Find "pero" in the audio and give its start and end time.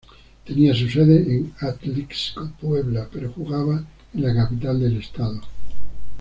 3.13-3.31